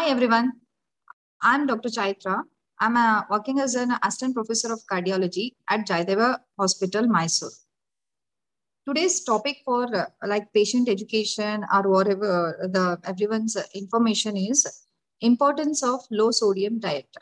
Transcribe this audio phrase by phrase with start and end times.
[0.00, 0.52] Hi, everyone.
[1.42, 1.90] I'm Dr.
[1.90, 2.42] Chaitra.
[2.78, 2.96] I'm
[3.28, 7.50] working as an assistant professor of cardiology at Jayadeva Hospital, Mysore.
[8.88, 14.86] Today's topic for uh, like patient education or whatever uh, the everyone's information is
[15.20, 17.14] importance of low sodium diet.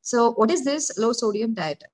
[0.00, 1.84] So, what is this low sodium diet?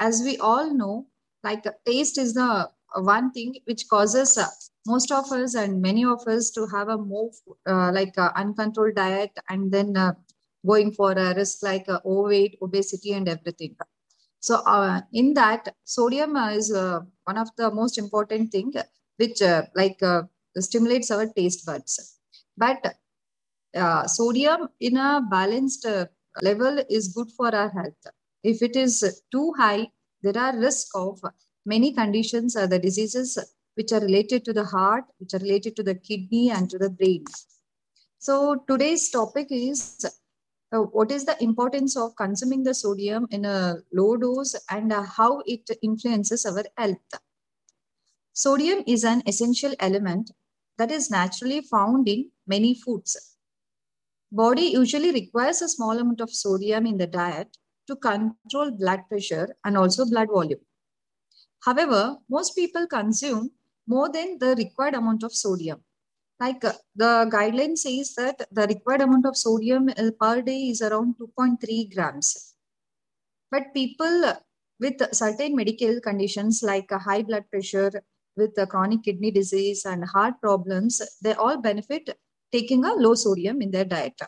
[0.00, 1.06] As we all know,
[1.44, 4.48] like taste is the one thing which causes uh,
[4.86, 7.30] most of us and many of us to have a more
[7.66, 10.12] uh, like uh, uncontrolled diet and then uh,
[10.66, 13.76] going for a risk like uh, overweight obesity and everything.
[14.40, 18.72] So uh, in that sodium is uh, one of the most important thing
[19.16, 19.40] which
[19.74, 20.00] like
[20.58, 22.18] stimulates our taste buds.
[22.56, 22.94] But
[24.06, 25.86] sodium in a balanced
[26.42, 28.06] level is good for our health.
[28.42, 29.90] If it is too high
[30.22, 31.20] there are risk of
[31.64, 33.38] many conditions uh, the diseases
[33.76, 36.90] which are related to the heart which are related to the kidney and to the
[36.90, 37.24] brain.
[38.18, 40.04] So today's topic is
[40.72, 45.02] uh, what is the importance of consuming the sodium in a low dose and uh,
[45.02, 47.20] how it influences our health?
[48.32, 50.30] Sodium is an essential element
[50.78, 53.36] that is naturally found in many foods.
[54.32, 59.54] Body usually requires a small amount of sodium in the diet to control blood pressure
[59.64, 60.60] and also blood volume.
[61.60, 63.50] However most people consume
[63.86, 65.82] more than the required amount of sodium.
[66.38, 70.82] Like uh, the guideline says that the required amount of sodium uh, per day is
[70.82, 72.54] around 2.3 grams.
[73.50, 74.34] But people
[74.78, 77.90] with certain medical conditions like high blood pressure
[78.36, 82.18] with chronic kidney disease and heart problems they all benefit
[82.52, 84.20] taking a low sodium in their diet.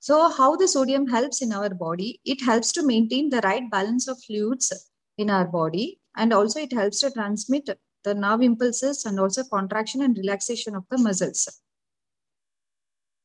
[0.00, 2.20] So how the sodium helps in our body?
[2.26, 4.70] It helps to maintain the right balance of fluids
[5.16, 7.70] in our body and also it helps to transmit
[8.04, 11.60] the nerve impulses and also contraction and relaxation of the muscles.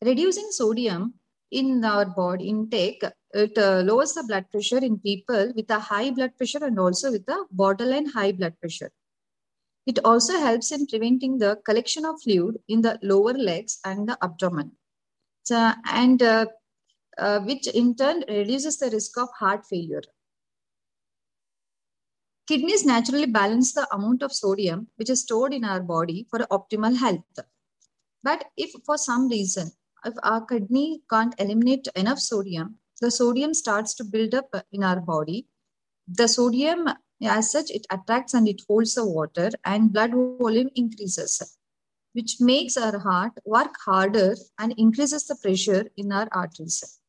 [0.02, 1.16] Reducing sodium
[1.52, 3.04] in our body intake,
[3.34, 7.12] it uh, lowers the blood pressure in people with a high blood pressure and also
[7.12, 8.92] with a borderline high blood pressure.
[9.86, 14.18] It also helps in preventing the collection of fluid in the lower legs and the
[14.22, 14.72] abdomen.
[15.44, 16.46] So, and uh,
[17.18, 20.04] uh, which in turn reduces the risk of heart failure.
[22.50, 26.98] Kidneys naturally balance the amount of sodium which is stored in our body for optimal
[26.98, 27.46] health.
[28.24, 29.72] But if for some reason,
[30.04, 35.00] if our kidney can't eliminate enough sodium, the sodium starts to build up in our
[35.00, 35.46] body.
[36.08, 36.90] The sodium,
[37.24, 41.56] as such, it attracts and it holds the water, and blood volume increases,
[42.14, 47.00] which makes our heart work harder and increases the pressure in our arteries.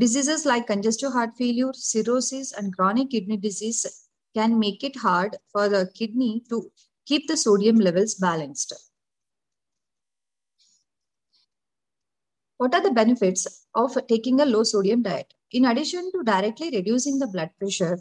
[0.00, 5.68] Diseases like congestive heart failure, cirrhosis, and chronic kidney disease can make it hard for
[5.68, 6.72] the kidney to
[7.04, 8.72] keep the sodium levels balanced.
[12.56, 15.34] What are the benefits of taking a low sodium diet?
[15.52, 17.98] In addition to directly reducing the blood pressure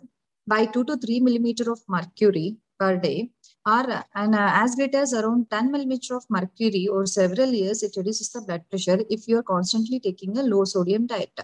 [0.48, 3.32] by 2 to 3 millimeter of mercury per day,
[3.68, 7.98] or and uh, as great as around 10 millimeter of mercury over several years, it
[7.98, 11.38] reduces the blood pressure if you are constantly taking a low sodium diet.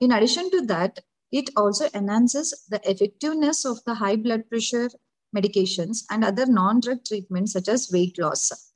[0.00, 1.00] In addition to that,
[1.30, 4.90] it also enhances the effectiveness of the high blood pressure
[5.36, 8.72] medications and other non-drug treatments such as weight loss.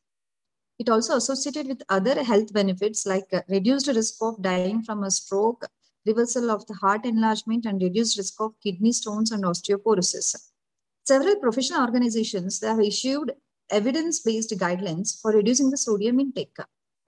[0.78, 5.64] It also associated with other health benefits like reduced risk of dying from a stroke,
[6.06, 10.50] reversal of the heart enlargement, and reduced risk of kidney stones and osteoporosis.
[11.04, 13.32] Several professional organizations have issued
[13.70, 16.56] evidence-based guidelines for reducing the sodium intake.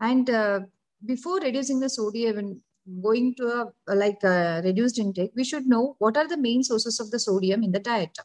[0.01, 0.61] And uh,
[1.05, 2.63] before reducing the sodium
[3.03, 7.01] going to a like a reduced intake, we should know what are the main sources
[7.01, 8.19] of the sodium in the diet.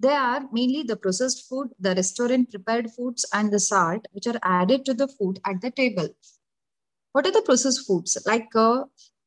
[0.00, 4.38] They are mainly the processed food, the restaurant prepared foods, and the salt, which are
[4.42, 6.08] added to the food at the table.
[7.12, 8.18] What are the processed foods?
[8.26, 8.84] Like uh,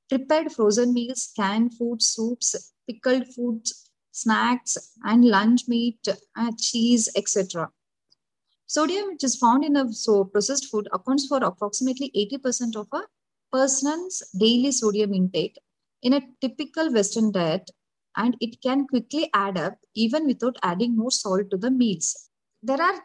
[0.10, 7.70] prepared frozen meals, canned food, soups, pickled foods, snacks, and lunch meat, uh, cheese, etc.
[8.66, 13.04] Sodium, which is found in a so processed food, accounts for approximately 80% of a
[13.52, 15.58] person's daily sodium intake
[16.04, 17.70] in a typical Western diet,
[18.16, 22.30] and it can quickly add up even without adding more salt to the meals.
[22.64, 23.00] There are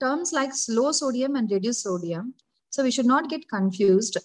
[0.00, 2.34] terms like low sodium and reduced sodium,
[2.70, 4.18] so we should not get confused.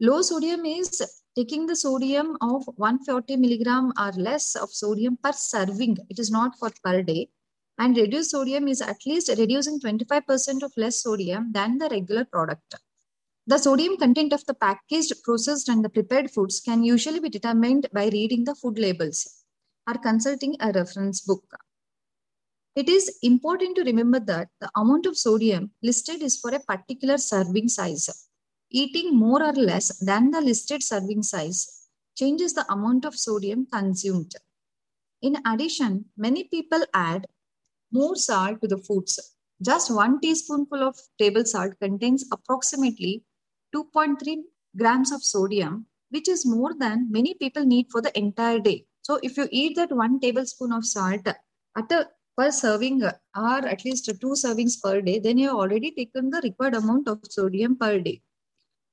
[0.00, 1.02] Low sodium is
[1.36, 5.98] taking the sodium of 140 milligram or less of sodium per serving.
[6.10, 7.28] It is not for per day.
[7.78, 12.74] And reduced sodium is at least reducing 25% of less sodium than the regular product.
[13.48, 17.88] The sodium content of the packaged, processed, and the prepared foods can usually be determined
[17.92, 19.44] by reading the food labels
[19.88, 21.44] or consulting a reference book.
[22.76, 27.18] It is important to remember that the amount of sodium listed is for a particular
[27.18, 28.08] serving size.
[28.72, 34.34] eating more or less than the listed serving size changes the amount of sodium consumed.
[35.20, 37.26] In addition, many people add
[37.92, 39.36] more salt to the foods.
[39.60, 43.24] Just one teaspoonful of table salt contains approximately
[43.74, 44.42] 2.3
[44.76, 48.86] grams of sodium, which is more than many people need for the entire day.
[49.02, 53.84] So if you eat that one tablespoon of salt at a per serving or at
[53.84, 57.76] least two servings per day, then you have already taken the required amount of sodium
[57.76, 58.22] per day.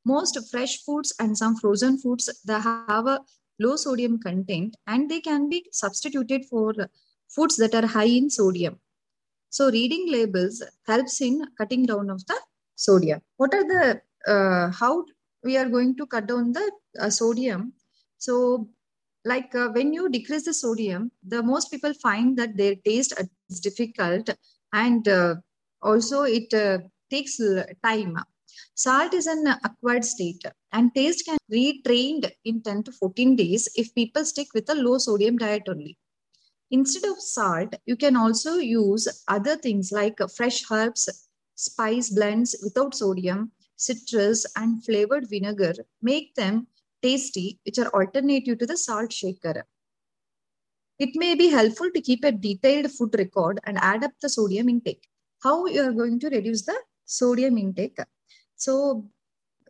[0.05, 3.21] Most fresh foods and some frozen foods that have a
[3.59, 6.73] low sodium content and they can be substituted for
[7.29, 8.79] foods that are high in sodium.
[9.49, 12.39] So reading labels helps in cutting down of the
[12.75, 13.21] sodium.
[13.37, 15.06] What are the, uh, how
[15.44, 17.74] we are going to cut down the uh, sodium?
[18.18, 18.69] So
[19.25, 23.13] like uh, when you decrease the sodium, the most people find that their taste
[23.50, 24.30] is difficult
[24.74, 25.36] and uh,
[25.81, 26.80] also it uh,
[27.10, 27.39] takes
[27.83, 28.18] time.
[28.75, 33.68] Salt is an acquired state and taste can be retrained in 10 to 14 days
[33.75, 35.98] if people stick with a low sodium diet only.
[36.72, 42.94] Instead of salt, you can also use other things like fresh herbs, spice blends without
[42.94, 45.73] sodium, citrus, and flavored vinegar.
[46.01, 46.67] Make them
[47.01, 49.65] tasty, which are alternative to the salt shaker.
[50.99, 54.67] It may be helpful to keep a detailed food record and add up the sodium
[54.67, 55.07] intake.
[55.41, 57.99] How you are going to reduce the sodium intake?
[58.57, 59.09] So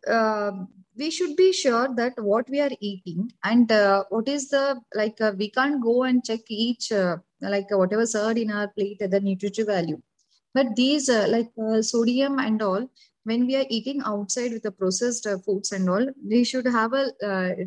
[0.08, 0.50] uh,
[0.96, 5.20] we should be sure that what we are eating and uh, what is the like
[5.20, 8.98] uh, we can't go and check each uh, like uh, whatever served in our plate
[8.98, 10.00] the nutritive value
[10.52, 11.50] but these uh, like
[11.82, 12.88] sodium and all
[13.24, 17.04] when we are eating outside with the processed foods and all we should have a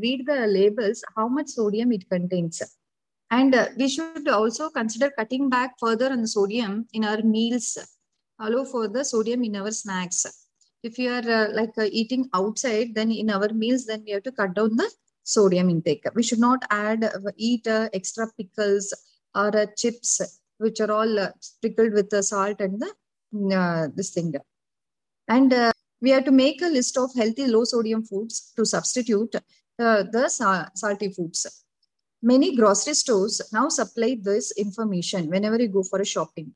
[0.01, 2.61] read the labels how much sodium it contains.
[3.31, 7.77] And we should also consider cutting back further on the sodium in our meals.
[8.39, 10.25] Allow for the sodium in our snacks.
[10.83, 14.23] If you are uh, like uh, eating outside then in our meals then we have
[14.23, 14.91] to cut down the
[15.23, 16.05] sodium intake.
[16.13, 18.93] We should not add uh, eat uh, extra pickles
[19.33, 20.21] or uh, chips
[20.57, 24.35] which are all uh, sprinkled with the salt and the this thing
[25.27, 25.71] and uh,
[26.01, 30.27] we have to make a list of healthy low sodium foods to substitute uh, the
[30.75, 31.65] salty foods
[32.21, 36.53] many grocery stores now supply this information whenever you go for a shopping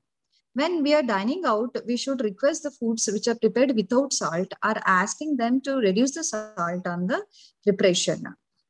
[0.58, 4.52] when we are dining out, we should request the foods which are prepared without salt
[4.66, 7.24] or asking them to reduce the salt on the
[7.64, 8.24] preparation.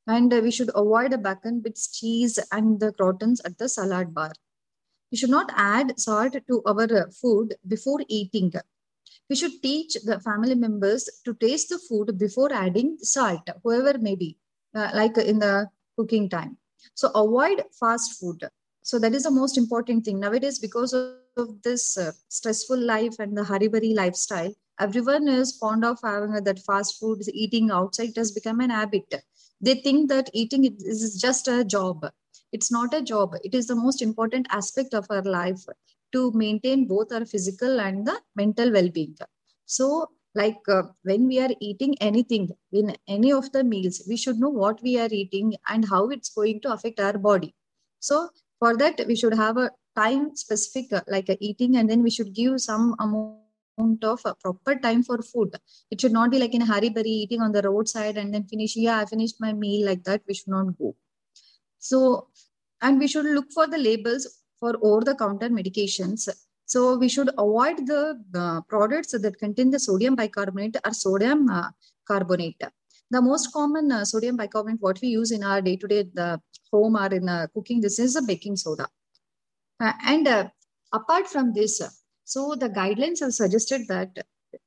[0.05, 4.13] And uh, we should avoid the bacon bits, cheese, and the croutons at the salad
[4.13, 4.33] bar.
[5.13, 8.51] We should not add salt to our food before eating.
[9.29, 14.15] We should teach the family members to taste the food before adding salt, whoever may
[14.15, 14.37] be,
[14.75, 16.57] uh, like in the cooking time.
[16.95, 18.47] So avoid fast food.
[18.83, 21.53] So that is the most important thing nowadays because of this
[21.97, 27.21] uh, stressful life and the hurry lifestyle, everyone is fond of having that fast food,
[27.33, 29.13] eating outside has become an habit.
[29.59, 32.05] They think that eating is just a job.
[32.51, 33.35] It's not a job.
[33.43, 35.65] It is the most important aspect of our life
[36.13, 39.15] to maintain both our physical and the mental well-being.
[39.65, 44.39] So like uh, when we are eating anything in any of the meals, we should
[44.39, 47.53] know what we are eating and how it's going to affect our body.
[47.99, 52.03] So for that, we should have a time specific uh, like uh, eating and then
[52.03, 55.55] we should give some amount of uh, proper time for food
[55.91, 58.43] it should not be like in a hurry burry eating on the roadside and then
[58.53, 60.95] finish yeah i finished my meal like that we should not go
[61.79, 62.27] so
[62.81, 64.27] and we should look for the labels
[64.59, 66.29] for over the counter medications.
[66.65, 71.69] So we should avoid the uh, products that contain the sodium bicarbonate or sodium uh,
[72.05, 72.61] carbonate.
[73.09, 76.41] The most common uh, sodium bicarbonate what we use in our day to day the
[76.71, 78.87] home or in cooking this is a baking soda.
[79.79, 80.49] Uh, and uh,
[80.93, 81.89] apart from this, uh,
[82.23, 84.09] so the guidelines have suggested that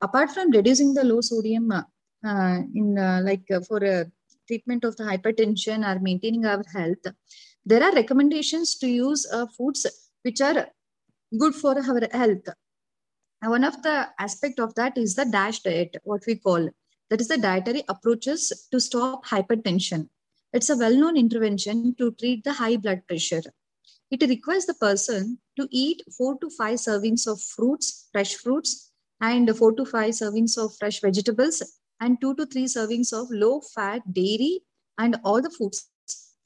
[0.00, 1.72] apart from reducing the low sodium
[2.22, 2.94] in
[3.24, 3.80] like for
[4.46, 7.04] treatment of the hypertension or maintaining our health,
[7.64, 9.86] there are recommendations to use uh, foods
[10.22, 10.68] which are
[11.38, 12.48] good for our health.
[13.42, 16.68] One of the aspect of that is the DASH diet, what we call.
[17.08, 20.08] That is the dietary approaches to stop hypertension.
[20.52, 23.42] It's a well-known intervention to treat the high blood pressure.
[24.10, 28.90] It requires the person to eat four to five servings of fruits, fresh fruits,
[29.20, 31.62] and four to five servings of fresh vegetables,
[32.00, 34.60] and two to three servings of low fat dairy
[34.98, 35.89] and all the foods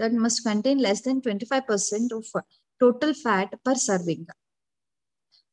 [0.04, 2.44] that must contain less than 25% of
[2.78, 4.26] total fat per serving.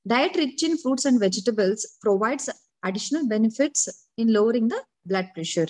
[0.06, 2.50] Diet rich in fruits and vegetables provides
[2.84, 5.68] additional benefits in lowering the blood pressure.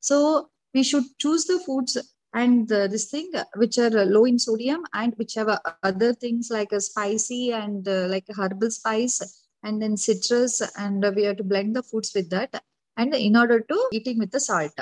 [0.00, 1.96] So we should choose the foods
[2.34, 5.58] and uh, this thing uh, which are uh, low in sodium and which have uh,
[5.82, 9.18] other things like a spicy and uh, like herbal spice
[9.62, 12.62] and then citrus and we have to blend the foods with that
[12.98, 14.78] and in order to eating with the salt.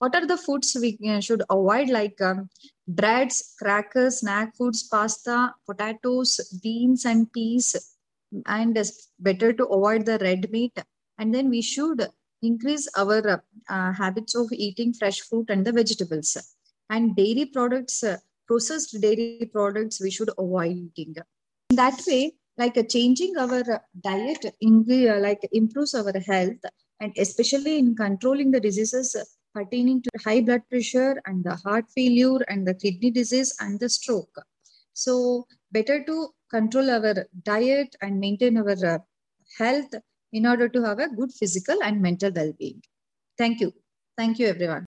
[0.00, 1.90] What are the foods we uh, should avoid?
[1.90, 2.48] Like um,
[2.88, 7.76] breads, crackers, snack foods, pasta, potatoes, beans and peas.
[8.46, 10.72] And it's better to avoid the red meat.
[11.18, 12.08] And then we should
[12.40, 16.34] increase our uh, habits of eating fresh fruit and the vegetables.
[16.88, 18.16] And dairy products uh,
[18.46, 21.14] processed dairy products we should avoid eating.
[21.68, 23.62] In that way like uh, changing our
[24.00, 26.64] diet in the, uh, like improves our health.
[27.00, 29.14] And especially in controlling the diseases
[29.54, 33.88] pertaining to high blood pressure and the heart failure and the kidney disease and the
[33.88, 34.34] stroke.
[34.92, 38.98] So better to control our diet and maintain our uh,
[39.58, 39.94] health
[40.32, 42.82] in order to have a good physical and mental well-being.
[43.38, 43.72] Thank you.
[44.16, 44.89] Thank you everyone